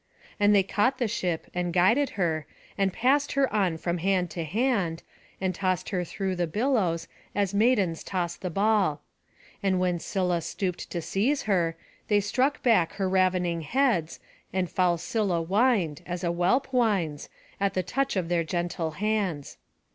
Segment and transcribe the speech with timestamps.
[0.39, 4.43] And they caught the ship, and guided her, and passed her on from hand to
[4.43, 5.03] hand,
[5.39, 9.03] and tossed her through the billows, as maidens toss the ball.
[9.61, 11.77] And when Scylla stooped to seize her,
[12.07, 14.19] they struck back her ravening heads,
[14.51, 17.29] and foul Scylla whined, as a whelp whines,
[17.59, 19.57] at the touch of their gentle hands.